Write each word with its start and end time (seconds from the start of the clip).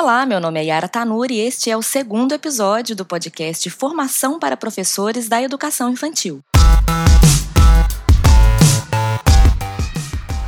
Olá, 0.00 0.24
meu 0.24 0.38
nome 0.38 0.60
é 0.60 0.66
Yara 0.66 0.86
Tanuri 0.86 1.34
e 1.34 1.40
este 1.40 1.72
é 1.72 1.76
o 1.76 1.82
segundo 1.82 2.32
episódio 2.32 2.94
do 2.94 3.04
podcast 3.04 3.68
Formação 3.68 4.38
para 4.38 4.56
Professores 4.56 5.28
da 5.28 5.42
Educação 5.42 5.90
Infantil. 5.90 6.40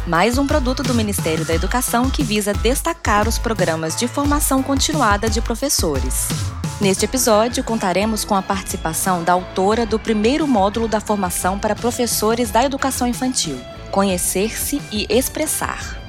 Mais 0.06 0.38
um 0.38 0.46
produto 0.46 0.84
do 0.84 0.94
Ministério 0.94 1.44
da 1.44 1.52
Educação 1.52 2.08
que 2.08 2.22
visa 2.22 2.54
destacar 2.54 3.26
os 3.26 3.38
programas 3.38 3.96
de 3.96 4.06
formação 4.06 4.62
continuada 4.62 5.28
de 5.28 5.40
professores. 5.40 6.28
Neste 6.80 7.04
episódio, 7.04 7.64
contaremos 7.64 8.24
com 8.24 8.36
a 8.36 8.42
participação 8.42 9.24
da 9.24 9.32
autora 9.32 9.84
do 9.84 9.98
primeiro 9.98 10.46
módulo 10.46 10.86
da 10.86 11.00
formação 11.00 11.58
para 11.58 11.74
professores 11.74 12.52
da 12.52 12.62
educação 12.62 13.04
infantil, 13.04 13.58
Conhecer-se 13.90 14.80
e 14.92 15.08
Expressar. 15.10 15.99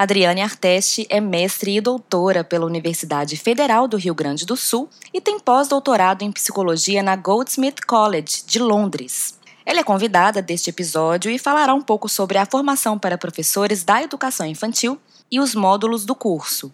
Adriane 0.00 0.40
Arteste 0.40 1.06
é 1.10 1.20
mestre 1.20 1.76
e 1.76 1.78
doutora 1.78 2.42
pela 2.42 2.64
Universidade 2.64 3.36
Federal 3.36 3.86
do 3.86 3.98
Rio 3.98 4.14
Grande 4.14 4.46
do 4.46 4.56
Sul 4.56 4.88
e 5.12 5.20
tem 5.20 5.38
pós-doutorado 5.38 6.22
em 6.22 6.32
psicologia 6.32 7.02
na 7.02 7.14
Goldsmith 7.14 7.84
College, 7.86 8.42
de 8.46 8.58
Londres. 8.58 9.38
Ela 9.62 9.80
é 9.80 9.84
convidada 9.84 10.40
deste 10.40 10.70
episódio 10.70 11.30
e 11.30 11.38
falará 11.38 11.74
um 11.74 11.82
pouco 11.82 12.08
sobre 12.08 12.38
a 12.38 12.46
formação 12.46 12.98
para 12.98 13.18
professores 13.18 13.84
da 13.84 14.02
educação 14.02 14.46
infantil 14.46 14.98
e 15.30 15.38
os 15.38 15.54
módulos 15.54 16.06
do 16.06 16.14
curso. 16.14 16.72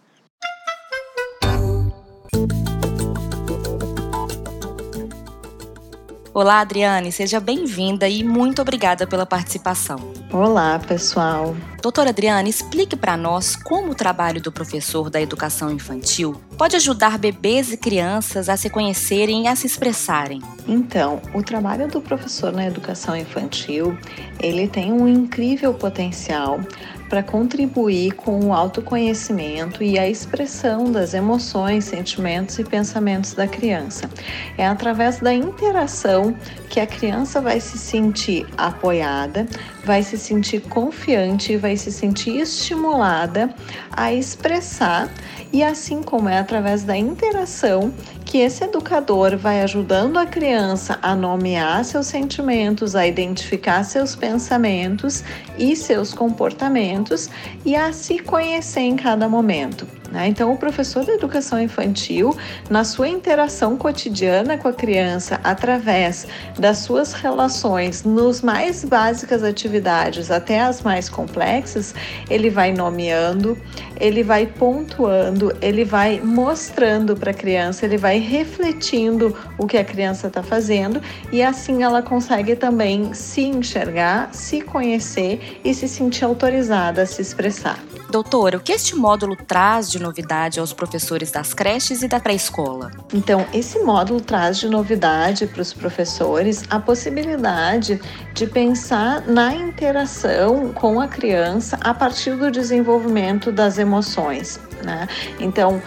Olá, 6.37 6.61
Adriane, 6.61 7.11
seja 7.11 7.41
bem-vinda 7.41 8.07
e 8.07 8.23
muito 8.23 8.61
obrigada 8.61 9.07
pela 9.07 9.25
participação. 9.25 10.13
Olá, 10.31 10.79
pessoal. 10.79 11.57
Doutora 11.81 12.11
Adriane, 12.11 12.51
explique 12.51 12.95
para 12.95 13.17
nós 13.17 13.57
como 13.57 13.93
o 13.93 13.95
trabalho 13.95 14.39
do 14.39 14.53
professor 14.53 15.09
da 15.09 15.19
educação 15.19 15.73
infantil 15.73 16.39
pode 16.59 16.77
ajudar 16.77 17.17
bebês 17.17 17.73
e 17.73 17.79
crianças 17.79 18.51
a 18.51 18.57
se 18.57 18.69
conhecerem 18.69 19.45
e 19.45 19.49
a 19.49 19.57
se 19.57 19.67
expressarem. 19.67 20.43
Então, 20.69 21.23
o 21.33 21.43
trabalho 21.43 21.89
do 21.89 22.03
professor 22.03 22.53
na 22.53 22.67
educação 22.67 23.17
infantil, 23.17 23.97
ele 24.39 24.69
tem 24.69 24.93
um 24.93 25.09
incrível 25.09 25.73
potencial 25.73 26.61
para 27.09 27.23
contribuir 27.23 28.13
com 28.13 28.47
o 28.47 28.53
autoconhecimento 28.53 29.83
e 29.83 29.99
a 29.99 30.09
expressão 30.09 30.91
das 30.91 31.15
emoções, 31.15 31.85
sentimentos 31.85 32.59
e 32.59 32.65
pensamentos 32.65 33.35
da 33.35 33.47
criança. 33.47 34.11
É 34.59 34.67
através 34.67 35.21
da 35.21 35.33
interação 35.33 36.37
que 36.69 36.81
a 36.81 36.87
criança 36.87 37.41
vai 37.41 37.61
se 37.61 37.79
sentir 37.79 38.47
apoiada, 38.57 39.47
vai 39.85 40.03
se 40.03 40.19
sentir 40.19 40.61
confiante 40.63 41.53
e 41.53 41.57
vai 41.57 41.77
se 41.77 41.93
sentir 41.93 42.41
estimulada 42.41 43.55
a 43.91 44.13
expressar, 44.13 45.09
e 45.53 45.63
assim 45.63 46.03
como 46.03 46.29
é 46.29 46.39
através 46.39 46.83
da 46.83 46.97
interação 46.97 47.93
que 48.37 48.43
esse 48.43 48.65
educador 48.65 49.35
vai 49.39 49.63
ajudando 49.63 50.19
a 50.19 50.27
criança 50.27 50.99
a 51.01 51.17
nomear 51.17 51.83
seus 51.87 52.07
sentimentos, 52.07 52.95
a 52.95 53.07
identificar 53.07 53.83
seus 53.83 54.15
pensamentos 54.15 55.25
e 55.57 55.75
seus 55.75 56.13
comportamentos 56.13 57.31
e 57.65 57.75
a 57.75 57.95
se 57.95 58.19
conhecer 58.19 58.81
em 58.81 58.95
cada 58.95 59.27
momento. 59.27 59.96
Né? 60.17 60.29
Então, 60.29 60.51
o 60.51 60.57
professor 60.57 61.05
de 61.05 61.11
educação 61.11 61.61
infantil, 61.61 62.35
na 62.71 62.85
sua 62.85 63.07
interação 63.07 63.77
cotidiana 63.77 64.57
com 64.57 64.67
a 64.67 64.73
criança, 64.73 65.39
através 65.45 66.27
das 66.59 66.79
suas 66.79 67.13
relações, 67.13 68.03
nos 68.03 68.41
mais 68.41 68.83
básicas 68.83 69.45
atividades 69.45 70.31
até 70.31 70.61
as 70.63 70.81
mais 70.81 71.11
complexas, 71.11 71.95
ele 72.31 72.49
vai 72.49 72.73
nomeando, 72.73 73.59
ele 74.01 74.23
vai 74.23 74.47
pontuando, 74.47 75.55
ele 75.61 75.85
vai 75.85 76.19
mostrando 76.19 77.15
para 77.15 77.33
a 77.33 77.35
criança, 77.35 77.85
ele 77.85 77.99
vai 77.99 78.19
refletindo 78.19 79.37
o 79.59 79.67
que 79.67 79.77
a 79.77 79.85
criança 79.85 80.29
está 80.29 80.43
fazendo 80.43 81.03
e 81.31 81.43
assim 81.43 81.83
ela 81.83 82.01
consegue 82.01 82.57
também 82.57 83.13
se 83.13 83.43
enxergar, 83.43 84.33
se 84.33 84.63
conhecer 84.63 85.61
e 85.63 85.75
se 85.75 85.87
sentir 85.87 86.25
autorizada 86.25 87.03
a 87.03 87.07
se 87.07 87.21
expressar. 87.21 87.79
Doutora, 88.09 88.57
o 88.57 88.61
que 88.61 88.73
este 88.73 88.95
módulo 88.95 89.35
traz 89.35 89.91
de 89.91 89.99
novidade 90.07 90.61
aos 90.61 90.73
professores 90.73 91.31
das 91.31 91.53
creches 91.53 92.03
e 92.03 92.09
da 92.09 92.21
pré-escola? 92.21 92.91
Então, 93.13 93.45
esse 93.53 93.79
módulo 93.81 94.21
traz 94.21 94.59
de 94.59 94.69
novidade 94.69 95.47
para 95.47 95.61
os 95.61 95.73
professores 95.73 96.65
a 96.71 96.79
possibilidade 96.79 98.01
de 98.33 98.47
pensar 98.47 99.27
na 99.27 99.55
interação 99.55 100.73
com 100.73 101.01
a 101.01 101.09
criança 101.09 101.79
a 101.83 101.93
partir 101.93 102.37
do 102.37 102.51
desenvolvimento 102.51 103.51
das 103.51 103.79
emoções. 103.79 104.61
Né? 104.83 105.09
Então, 105.41 105.81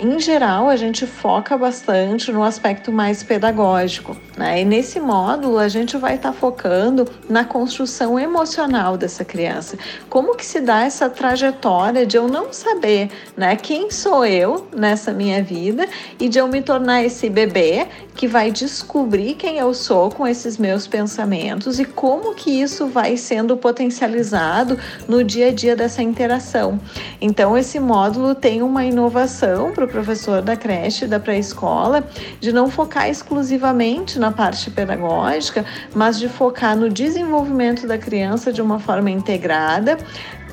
em 0.00 0.18
geral, 0.18 0.68
a 0.68 0.76
gente 0.76 1.06
foca 1.06 1.56
bastante 1.56 2.32
no 2.32 2.42
aspecto 2.42 2.90
mais 2.90 3.22
pedagógico, 3.22 4.16
né? 4.36 4.62
E 4.62 4.64
nesse 4.64 4.98
módulo 4.98 5.58
a 5.58 5.68
gente 5.68 5.96
vai 5.96 6.16
estar 6.16 6.32
tá 6.32 6.34
focando 6.34 7.06
na 7.28 7.44
construção 7.44 8.18
emocional 8.18 8.96
dessa 8.96 9.24
criança. 9.24 9.78
Como 10.08 10.34
que 10.34 10.44
se 10.44 10.60
dá 10.60 10.84
essa 10.84 11.08
trajetória 11.08 12.04
de 12.04 12.16
eu 12.16 12.26
não 12.26 12.52
saber, 12.52 13.10
né, 13.36 13.54
quem 13.54 13.90
sou 13.90 14.24
eu 14.24 14.66
nessa 14.74 15.12
minha 15.12 15.42
vida 15.42 15.86
e 16.18 16.28
de 16.28 16.38
eu 16.38 16.48
me 16.48 16.60
tornar 16.62 17.04
esse 17.04 17.30
bebê 17.30 17.86
que 18.20 18.26
vai 18.26 18.50
descobrir 18.50 19.34
quem 19.34 19.58
eu 19.58 19.72
sou 19.72 20.10
com 20.10 20.26
esses 20.26 20.58
meus 20.58 20.86
pensamentos 20.86 21.78
e 21.78 21.84
como 21.84 22.34
que 22.34 22.50
isso 22.50 22.86
vai 22.86 23.16
sendo 23.16 23.56
potencializado 23.56 24.78
no 25.08 25.22
dia 25.22 25.48
a 25.48 25.52
dia 25.52 25.76
dessa 25.76 26.02
interação. 26.02 26.78
Então, 27.20 27.56
esse 27.56 27.78
módulo 27.80 28.19
tem 28.34 28.62
uma 28.62 28.84
inovação 28.84 29.72
para 29.72 29.84
o 29.84 29.88
professor 29.88 30.42
da 30.42 30.56
creche, 30.56 31.06
da 31.06 31.18
pré-escola, 31.18 32.04
de 32.40 32.52
não 32.52 32.70
focar 32.70 33.08
exclusivamente 33.08 34.18
na 34.18 34.30
parte 34.30 34.70
pedagógica, 34.70 35.64
mas 35.94 36.18
de 36.18 36.28
focar 36.28 36.76
no 36.76 36.88
desenvolvimento 36.88 37.86
da 37.86 37.98
criança 37.98 38.52
de 38.52 38.62
uma 38.62 38.78
forma 38.78 39.10
integrada, 39.10 39.98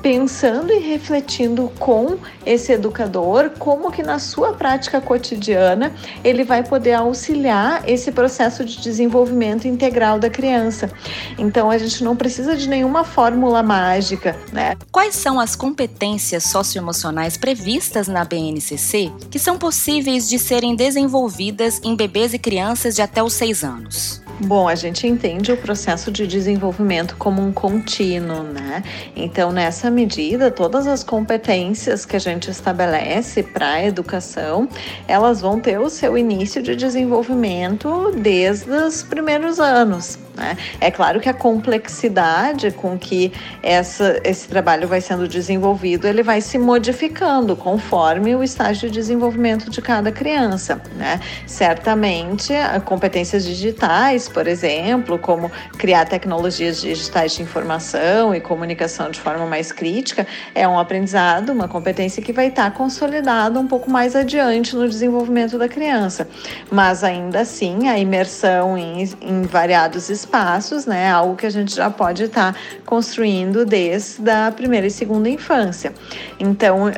pensando 0.02 0.72
e 0.72 0.78
refletindo 0.78 1.72
com 1.78 2.18
esse 2.44 2.72
educador 2.72 3.50
como 3.58 3.90
que 3.90 4.02
na 4.02 4.18
sua 4.18 4.52
prática 4.52 5.00
cotidiana 5.00 5.92
ele 6.24 6.44
vai 6.44 6.62
poder 6.62 6.94
auxiliar 6.94 7.88
esse 7.88 8.12
processo 8.12 8.64
de 8.64 8.80
desenvolvimento 8.80 9.66
integral 9.66 10.18
da 10.18 10.30
criança. 10.30 10.90
Então 11.38 11.70
a 11.70 11.78
gente 11.78 12.02
não 12.02 12.16
precisa 12.16 12.56
de 12.56 12.68
nenhuma 12.68 13.04
fórmula 13.04 13.62
mágica, 13.62 14.36
né? 14.52 14.76
Quais 14.90 15.14
são 15.14 15.38
as 15.38 15.54
competências 15.54 16.44
socioemocionais 16.44 17.36
previstas 17.36 18.08
na 18.08 18.24
BNCC 18.24 19.12
que 19.30 19.38
são 19.38 19.58
possíveis 19.58 20.28
de 20.28 20.38
serem 20.38 20.74
desenvolvidas 20.74 21.80
em 21.84 21.94
bebês 21.94 22.32
e 22.34 22.38
crianças 22.38 22.94
de 22.94 23.02
até 23.02 23.22
os 23.22 23.32
seis 23.32 23.64
anos? 23.64 24.27
Bom, 24.40 24.68
a 24.68 24.76
gente 24.76 25.04
entende 25.04 25.50
o 25.50 25.56
processo 25.56 26.12
de 26.12 26.24
desenvolvimento 26.24 27.16
como 27.16 27.42
um 27.42 27.52
contínuo, 27.52 28.44
né? 28.44 28.84
Então, 29.16 29.50
nessa 29.50 29.90
medida, 29.90 30.48
todas 30.48 30.86
as 30.86 31.02
competências 31.02 32.04
que 32.04 32.14
a 32.14 32.20
gente 32.20 32.48
estabelece 32.48 33.42
para 33.42 33.72
a 33.72 33.84
educação, 33.84 34.68
elas 35.08 35.40
vão 35.40 35.58
ter 35.58 35.80
o 35.80 35.90
seu 35.90 36.16
início 36.16 36.62
de 36.62 36.76
desenvolvimento 36.76 38.12
desde 38.16 38.70
os 38.70 39.02
primeiros 39.02 39.58
anos. 39.58 40.18
Né? 40.38 40.56
É 40.80 40.88
claro 40.88 41.18
que 41.18 41.28
a 41.28 41.34
complexidade 41.34 42.70
com 42.70 42.96
que 42.96 43.32
essa, 43.60 44.20
esse 44.22 44.46
trabalho 44.46 44.86
vai 44.86 45.00
sendo 45.00 45.26
desenvolvido, 45.26 46.06
ele 46.06 46.22
vai 46.22 46.40
se 46.40 46.56
modificando 46.56 47.56
conforme 47.56 48.36
o 48.36 48.44
estágio 48.44 48.88
de 48.88 48.94
desenvolvimento 48.94 49.68
de 49.68 49.82
cada 49.82 50.12
criança. 50.12 50.80
Né? 50.94 51.20
Certamente, 51.44 52.52
competências 52.84 53.44
digitais, 53.44 54.27
por 54.28 54.46
exemplo, 54.46 55.18
como 55.18 55.50
criar 55.78 56.04
tecnologias 56.06 56.80
digitais 56.80 57.32
de 57.32 57.42
informação 57.42 58.34
e 58.34 58.40
comunicação 58.40 59.10
de 59.10 59.20
forma 59.20 59.46
mais 59.46 59.72
crítica, 59.72 60.26
é 60.54 60.66
um 60.66 60.78
aprendizado, 60.78 61.50
uma 61.50 61.68
competência 61.68 62.22
que 62.22 62.32
vai 62.32 62.48
estar 62.48 62.70
consolidada 62.72 63.58
um 63.58 63.66
pouco 63.66 63.90
mais 63.90 64.14
adiante 64.14 64.76
no 64.76 64.88
desenvolvimento 64.88 65.58
da 65.58 65.68
criança. 65.68 66.28
Mas 66.70 67.04
ainda 67.04 67.40
assim, 67.40 67.88
a 67.88 67.98
imersão 67.98 68.76
em, 68.76 69.08
em 69.20 69.42
variados 69.42 70.08
espaços 70.08 70.68
né? 70.86 71.10
Algo 71.10 71.36
que 71.36 71.46
a 71.46 71.50
gente 71.50 71.74
já 71.74 71.90
pode 71.90 72.24
estar 72.24 72.56
construindo 72.84 73.64
desde 73.64 74.30
a 74.30 74.50
primeira 74.50 74.86
e 74.86 74.90
segunda 74.90 75.28
infância. 75.28 75.92
Então, 76.38 76.90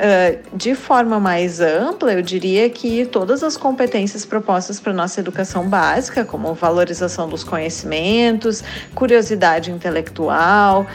de 0.53 0.75
forma 0.75 1.19
mais 1.21 1.61
ampla, 1.61 2.13
eu 2.13 2.23
diria 2.23 2.69
que 2.71 3.07
todas 3.07 3.43
as 3.43 3.57
competências 3.57 4.25
propostas 4.25 4.81
para 4.81 4.93
nossa 4.93 5.21
educação 5.21 5.69
básica, 5.69 6.25
como 6.25 6.55
valorização 6.55 7.20
dos 7.29 7.45
conhecimentos, 7.45 8.63
curiosidade 8.95 9.71
intelectual, 9.71 10.87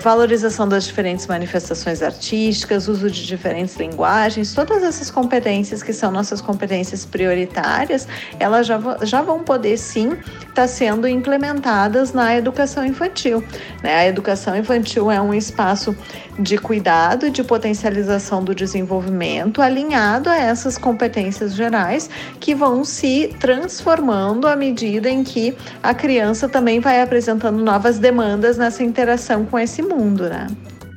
valorização 0.00 0.68
das 0.68 0.84
diferentes 0.84 1.26
manifestações 1.26 2.02
artísticas, 2.02 2.88
uso 2.88 3.10
de 3.10 3.26
diferentes 3.26 3.76
linguagens, 3.76 4.54
todas 4.54 4.82
essas 4.82 5.10
competências 5.10 5.82
que 5.82 5.92
são 5.92 6.10
nossas 6.10 6.40
competências 6.40 7.04
prioritárias, 7.04 8.08
elas 8.38 8.66
já, 8.66 8.78
já 9.02 9.22
vão 9.22 9.40
poder 9.40 9.76
sim 9.76 10.12
estar 10.12 10.54
tá 10.54 10.68
sendo 10.68 11.06
implementadas 11.06 12.12
na 12.12 12.36
educação 12.36 12.84
infantil. 12.84 13.42
Né? 13.82 13.94
A 13.94 14.06
educação 14.06 14.56
infantil 14.56 15.10
é 15.10 15.20
um 15.20 15.34
espaço 15.34 15.96
de 16.38 16.58
cuidado 16.58 17.26
e 17.26 17.30
de 17.30 17.44
potencialização 17.44 18.42
do 18.42 18.54
desenvolvimento, 18.54 19.62
alinhado 19.62 20.28
a 20.28 20.36
essas 20.36 20.76
competências 20.76 21.54
gerais 21.54 22.10
que 22.40 22.54
vão 22.54 22.84
se 22.84 23.34
transformando 23.38 24.46
à 24.46 24.56
medida 24.56 25.08
em 25.08 25.22
que 25.22 25.56
a 25.82 25.94
criança 25.94 26.48
também 26.48 26.80
vai 26.80 27.00
apresentando 27.00 27.62
novas 27.62 27.98
demandas 27.98 28.56
nessa 28.56 28.82
interação 28.82 29.44
com 29.44 29.58
esse 29.58 29.82
mundo. 29.82 30.28
Né? 30.28 30.46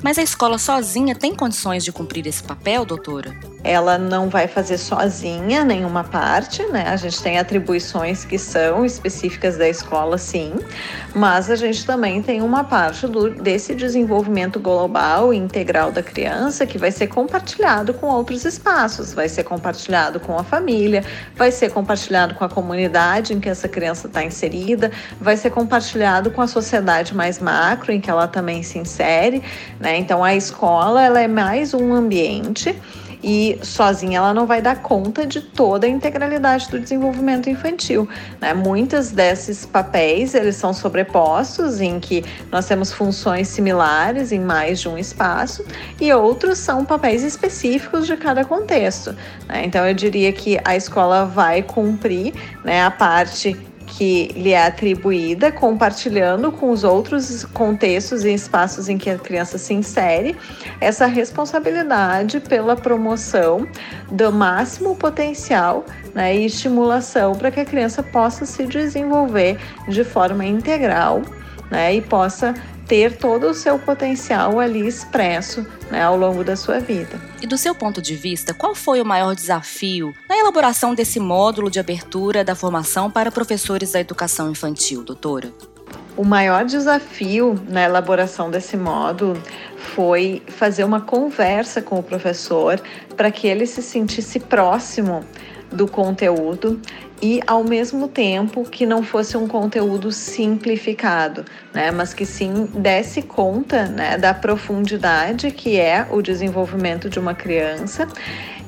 Mas 0.04 0.18
a 0.18 0.24
escola 0.24 0.58
sozinha 0.58 1.16
tem 1.16 1.36
condições 1.36 1.84
de 1.84 1.92
cumprir 1.92 2.26
esse 2.28 2.44
papel, 2.44 2.86
doutora? 2.86 3.36
Ela 3.68 3.98
não 3.98 4.30
vai 4.30 4.48
fazer 4.48 4.78
sozinha 4.78 5.66
nenhuma 5.66 6.02
parte, 6.02 6.64
né? 6.68 6.86
A 6.88 6.96
gente 6.96 7.22
tem 7.22 7.38
atribuições 7.38 8.24
que 8.24 8.40
são 8.40 8.86
específicas 8.86 9.58
da 9.58 9.68
escola, 9.68 10.18
sim, 10.18 10.54
mas 11.14 11.52
a 11.52 11.56
gente 11.58 11.86
também 11.86 12.22
tem 12.22 12.42
uma 12.42 12.64
parte 12.64 13.06
do, 13.08 13.30
desse 13.30 13.76
desenvolvimento 13.76 14.58
global 14.58 15.34
e 15.34 15.38
integral 15.38 15.92
da 15.92 16.02
criança 16.02 16.66
que 16.66 16.78
vai 16.78 16.92
ser 16.92 17.08
compartilhado 17.08 17.94
com 17.94 18.08
outros 18.08 18.46
espaços, 18.46 19.14
vai 19.14 19.28
ser 19.28 19.44
compartilhado 19.44 20.18
com 20.18 20.40
a 20.40 20.46
família, 20.46 21.04
vai 21.36 21.52
ser 21.52 21.70
compartilhado 21.70 22.36
com 22.36 22.46
a 22.46 22.50
comunidade 22.50 23.34
em 23.34 23.40
que 23.42 23.50
essa 23.50 23.68
criança 23.68 24.08
está 24.08 24.24
inserida, 24.24 24.92
vai 25.20 25.36
ser 25.36 25.50
compartilhado 25.50 26.32
com 26.32 26.42
a 26.42 26.48
sociedade 26.48 27.14
mais 27.14 27.38
macro 27.38 27.92
em 27.92 28.00
que 28.00 28.10
ela 28.10 28.30
também 28.30 28.64
se 28.64 28.80
insere, 28.80 29.44
né? 29.78 29.98
Então 29.98 30.24
a 30.24 30.34
escola 30.34 31.04
ela 31.04 31.20
é 31.20 31.28
mais 31.28 31.74
um 31.74 31.94
ambiente 31.94 32.74
e 33.24 33.58
sozinha 33.62 34.18
ela 34.18 34.34
não 34.34 34.46
vai 34.46 34.62
dar 34.62 34.82
conta 34.82 35.26
de 35.26 35.42
toda 35.42 35.88
a 35.88 35.90
integralidade 35.90 36.70
do 36.70 36.80
desenvolvimento 36.80 37.50
infantil. 37.50 38.08
Né? 38.40 38.54
Muitos 38.54 39.12
desses 39.12 39.66
papéis 39.66 40.34
eles 40.34 40.56
são 40.56 40.74
sobrepostos 40.74 41.82
em 41.82 42.00
que 42.00 42.24
nós 42.52 42.66
temos 42.66 42.92
funções 42.92 43.48
similares 43.48 44.32
em 44.32 44.40
mais 44.40 44.80
de 44.80 44.90
um 44.90 44.98
espaço 44.98 45.66
e 46.00 46.12
outros 46.14 46.60
são 46.60 46.86
papéis 46.86 47.24
específicos 47.24 48.06
de 48.06 48.16
cada 48.16 48.46
contexto. 48.46 49.16
Né? 49.48 49.66
Então 49.66 49.86
eu 49.88 49.94
diria 49.94 50.32
que 50.32 50.60
a 50.64 50.76
escola 50.76 51.26
vai 51.26 51.62
cumprir 51.62 52.34
né, 52.64 52.84
a 52.84 52.92
parte 52.92 53.58
que 53.88 54.28
lhe 54.36 54.52
é 54.52 54.68
atribuída, 54.68 55.52
compartilhando 55.52 56.52
com 56.52 56.70
os 56.70 56.84
outros 56.84 57.46
contextos 57.46 58.26
e 58.26 58.34
espaços 58.34 58.90
em 58.90 58.98
que 58.98 59.10
a 59.10 59.18
criança 59.18 59.58
se 59.58 59.74
insere, 59.74 60.36
essa 60.80 61.08
responsabilidade 61.08 62.42
pela 62.42 62.76
promoção 62.76 63.66
do 64.12 64.32
máximo 64.32 64.96
potencial 64.96 65.86
né, 66.14 66.36
e 66.36 66.46
estimulação 66.46 67.34
para 67.34 67.50
que 67.50 67.62
a 67.62 67.66
criança 67.66 68.04
possa 68.04 68.46
se 68.46 68.68
desenvolver 68.68 69.58
de 69.88 70.04
forma 70.04 70.46
integral 70.46 71.22
né, 71.72 71.96
e 71.96 72.02
possa 72.02 72.54
ter 72.88 73.18
todo 73.18 73.48
o 73.48 73.54
seu 73.54 73.78
potencial 73.78 74.60
ali 74.60 74.88
expresso 74.88 75.66
né, 75.92 76.02
ao 76.02 76.18
longo 76.18 76.44
da 76.44 76.56
sua 76.56 76.80
vida. 76.80 77.20
E 77.42 77.48
do 77.48 77.58
seu 77.58 77.76
ponto 77.76 78.02
de 78.02 78.16
vista, 78.16 78.54
qual 78.54 78.74
foi 78.74 79.02
o 79.02 79.06
maior 79.06 79.36
desafio 79.36 80.14
na 80.30 80.38
elaboração 80.38 80.96
desse 80.96 81.20
módulo 81.20 81.70
de 81.70 81.80
abertura 81.80 82.44
da 82.44 82.56
formação 82.56 83.12
para 83.12 83.32
professores 83.32 83.92
da 83.92 84.00
educação 84.00 84.50
infantil, 84.50 85.04
doutora? 85.04 85.52
O 86.16 86.26
maior 86.26 86.66
desafio 86.66 87.56
na 87.70 87.84
elaboração 87.84 88.50
desse 88.50 88.76
módulo 88.76 89.42
foi 89.98 90.44
fazer 90.46 90.84
uma 90.84 91.02
conversa 91.02 91.82
com 91.82 91.98
o 91.98 92.04
professor 92.04 92.80
para 93.16 93.32
que 93.32 93.48
ele 93.48 93.66
se 93.66 93.82
sentisse 93.82 94.40
próximo 94.40 95.26
do 95.72 95.88
conteúdo 95.88 96.80
e 97.20 97.42
ao 97.48 97.64
mesmo 97.64 98.08
tempo 98.08 98.64
que 98.64 98.86
não 98.86 99.02
fosse 99.02 99.36
um 99.36 99.48
conteúdo 99.48 100.12
simplificado, 100.12 101.44
né, 101.74 101.90
mas 101.90 102.14
que 102.14 102.28
sim 102.28 102.68
desse 102.76 103.24
conta 103.24 103.88
né, 103.88 104.20
da 104.20 104.36
profundidade 104.36 105.50
que 105.50 105.80
é 105.80 106.06
o 106.12 106.22
desenvolvimento 106.22 107.10
de 107.10 107.18
uma 107.18 107.34
criança 107.34 108.08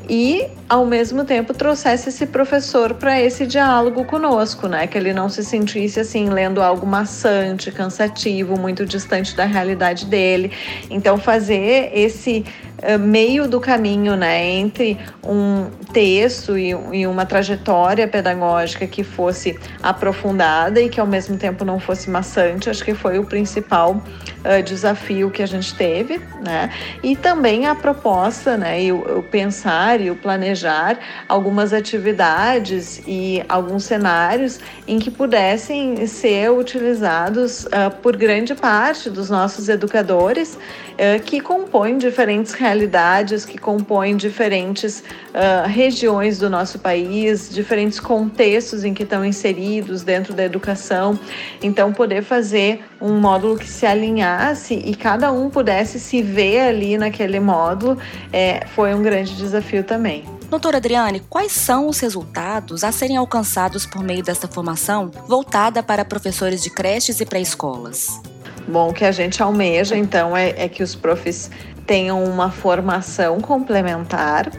e 0.10 0.48
ao 0.68 0.86
mesmo 0.86 1.24
tempo 1.24 1.54
trouxesse 1.54 2.10
esse 2.10 2.26
professor 2.26 2.96
para 2.96 3.22
esse 3.22 3.46
diálogo 3.46 4.04
conosco, 4.06 4.68
né? 4.68 4.88
Que 4.88 4.98
ele 4.98 5.14
não 5.14 5.30
se 5.30 5.44
sentisse 5.44 6.00
assim 6.00 6.30
lendo 6.30 6.62
algo 6.62 6.86
maçante, 6.86 7.72
cansativo, 7.72 8.60
muito 8.60 8.86
distante 8.86 9.36
da 9.36 9.46
realidade 9.46 10.06
dele. 10.06 10.52
Então 10.90 11.18
fazer 11.18 11.92
esse 11.94 12.44
uh, 12.80 12.98
meio 12.98 13.48
do 13.48 13.60
caminho, 13.60 14.16
né, 14.16 14.44
entre 14.46 14.98
um 15.24 15.68
texto 15.92 16.58
e, 16.58 16.70
e, 16.70 17.08
uma 17.08 17.26
trajetória 17.26 18.08
pedagógica 18.08 18.86
que 18.86 19.04
fosse 19.04 19.58
aprofundada 19.82 20.80
e 20.80 20.90
que 20.90 21.00
ao 21.00 21.08
mesmo 21.08 21.38
tempo 21.38 21.66
não 21.66 21.80
fosse 21.80 22.10
maçante, 22.10 22.70
acho 22.70 22.84
que 22.84 22.94
foi 22.94 23.18
o 23.20 23.26
principal 23.26 23.92
uh, 23.96 24.64
desafio 24.64 25.32
que 25.32 25.42
a 25.42 25.46
gente 25.46 25.74
teve, 25.76 26.20
né? 26.44 26.70
E 27.02 27.16
também 27.16 27.66
a 27.66 27.76
proposta, 27.76 28.58
né, 28.58 28.84
e 28.84 28.92
o, 28.92 29.20
o 29.20 29.24
pensar 29.24 30.00
e 30.00 30.12
o 30.12 30.16
planejar 30.16 31.00
algumas 31.28 31.74
atividades 31.74 33.02
e 33.08 33.44
alguns 33.48 33.84
cenários 33.84 34.60
em 34.88 35.00
que 35.00 35.12
pudessem 35.12 36.06
ser 36.08 36.52
utilizados 36.52 37.66
uh, 37.66 37.92
por 38.02 38.16
grande 38.16 38.56
parte 38.56 39.10
dos 39.10 39.30
nossos 39.30 39.70
educadores 39.70 40.56
uh, 40.56 41.22
que 41.24 41.40
compõem 41.40 41.98
diferentes 41.98 42.54
realidades, 42.54 43.46
que 43.46 43.58
compõem 43.58 44.16
diferentes 44.16 45.00
uh, 45.30 45.68
regiões 45.80 46.38
do 46.38 46.50
nosso 46.50 46.78
país, 46.78 47.50
diferentes 47.50 48.02
contextos 48.02 48.84
em 48.84 48.94
que 48.94 49.04
estão 49.04 49.24
inseridos 49.24 50.04
dentro 50.04 50.34
da 50.34 50.44
educação. 50.44 51.18
Então, 51.64 51.94
poder 51.94 52.22
fazer 52.22 52.84
um 53.00 53.18
módulo 53.18 53.58
que 53.58 53.68
se 53.68 53.86
alinhasse 53.86 54.74
e 54.74 54.94
cada 54.94 55.32
um 55.32 55.50
pudesse 55.50 55.98
se 55.98 56.22
ver 56.22 56.60
ali 56.60 56.98
naquele 56.98 57.40
módulo 57.40 57.98
é, 58.34 58.66
foi 58.76 58.94
um 58.94 59.02
grande 59.02 59.34
desafio 59.38 59.82
também. 59.82 60.26
Doutora 60.50 60.78
Adriane, 60.78 61.22
quais 61.30 61.54
são 61.54 61.88
os 61.88 62.00
resultados 62.00 62.84
a 62.84 62.92
serem 62.92 63.16
alcançados 63.16 63.86
por 63.86 64.04
meio 64.04 64.22
desta 64.22 64.50
formação 64.50 65.10
voltada 65.28 65.82
para 65.82 66.04
professores 66.04 66.62
de 66.62 66.70
creches 66.70 67.22
e 67.22 67.26
pré-escolas? 67.26 68.20
Bom, 68.68 68.90
o 68.90 68.94
que 68.94 69.06
a 69.06 69.12
gente 69.12 69.42
almeja, 69.42 69.96
então, 69.96 70.36
é, 70.36 70.50
é 70.58 70.68
que 70.68 70.84
os 70.84 70.94
profs 70.94 71.50
tenham 71.90 72.24
uma 72.24 72.52
formação 72.52 73.40
complementar 73.40 74.52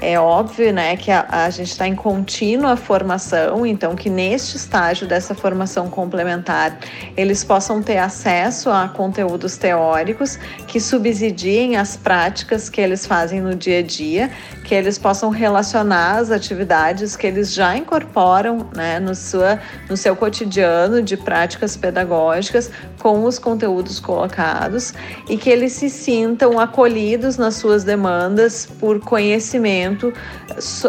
é 0.00 0.18
óbvio, 0.18 0.72
né, 0.72 0.96
que 0.96 1.10
a, 1.10 1.26
a 1.28 1.50
gente 1.50 1.70
está 1.70 1.86
em 1.86 1.94
contínua 1.94 2.76
formação, 2.76 3.64
então 3.64 3.94
que 3.94 4.10
neste 4.10 4.56
estágio 4.56 5.06
dessa 5.06 5.34
formação 5.34 5.88
complementar 5.88 6.78
eles 7.16 7.42
possam 7.42 7.82
ter 7.82 7.98
acesso 7.98 8.70
a 8.70 8.88
conteúdos 8.88 9.56
teóricos 9.56 10.38
que 10.66 10.80
subsidiem 10.80 11.76
as 11.76 11.96
práticas 11.96 12.68
que 12.68 12.80
eles 12.80 13.06
fazem 13.06 13.40
no 13.40 13.54
dia 13.54 13.78
a 13.78 13.82
dia, 13.82 14.30
que 14.66 14.74
eles 14.74 14.98
possam 14.98 15.30
relacionar 15.30 16.18
as 16.18 16.32
atividades 16.32 17.14
que 17.14 17.24
eles 17.24 17.54
já 17.54 17.76
incorporam, 17.76 18.66
né, 18.74 18.98
no, 18.98 19.14
sua, 19.14 19.60
no 19.88 19.96
seu 19.96 20.16
cotidiano 20.16 21.00
de 21.00 21.16
práticas 21.16 21.76
pedagógicas 21.76 22.68
com 22.98 23.22
os 23.22 23.38
conteúdos 23.38 24.00
colocados 24.00 24.92
e 25.28 25.36
que 25.36 25.48
eles 25.48 25.72
se 25.72 25.88
sintam 25.88 26.58
acolhidos 26.58 27.36
nas 27.36 27.54
suas 27.54 27.84
demandas 27.84 28.66
por 28.80 28.98
conhecimento 28.98 30.12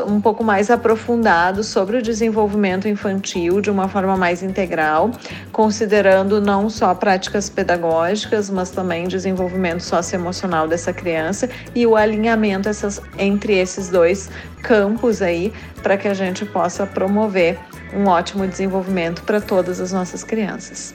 um 0.07 0.19
pouco 0.19 0.43
mais 0.43 0.71
aprofundado 0.71 1.63
sobre 1.63 1.97
o 1.97 2.01
desenvolvimento 2.01 2.87
infantil 2.87 3.61
de 3.61 3.69
uma 3.69 3.87
forma 3.87 4.15
mais 4.15 4.41
integral, 4.41 5.11
considerando 5.51 6.41
não 6.41 6.67
só 6.69 6.95
práticas 6.95 7.49
pedagógicas, 7.49 8.49
mas 8.49 8.71
também 8.71 9.07
desenvolvimento 9.07 9.81
socioemocional 9.81 10.67
dessa 10.67 10.91
criança 10.91 11.47
e 11.75 11.85
o 11.85 11.95
alinhamento 11.95 12.69
essas, 12.69 12.99
entre 13.19 13.66
esses 13.67 13.89
dois 13.89 14.29
campos 14.61 15.21
aí, 15.21 15.53
para 15.83 15.97
que 15.97 16.07
a 16.07 16.13
gente 16.13 16.45
possa 16.45 16.85
promover 16.85 17.59
um 17.93 18.07
ótimo 18.07 18.47
desenvolvimento 18.47 19.23
para 19.23 19.39
todas 19.39 19.79
as 19.79 19.91
nossas 19.91 20.23
crianças. 20.23 20.93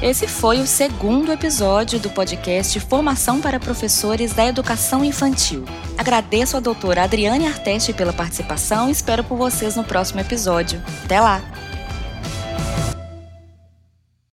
Esse 0.00 0.28
foi 0.28 0.60
o 0.60 0.66
segundo 0.66 1.32
episódio 1.32 1.98
do 1.98 2.08
podcast 2.08 2.78
Formação 2.78 3.40
para 3.40 3.58
Professores 3.58 4.32
da 4.32 4.46
Educação 4.46 5.04
Infantil. 5.04 5.64
Agradeço 5.98 6.56
a 6.56 6.60
doutora 6.60 7.02
Adriane 7.02 7.48
Arteste 7.48 7.92
pela 7.92 8.12
participação 8.12 8.88
e 8.88 8.92
espero 8.92 9.24
por 9.24 9.36
vocês 9.36 9.74
no 9.74 9.82
próximo 9.82 10.20
episódio. 10.20 10.80
Até 11.04 11.20
lá! 11.20 11.67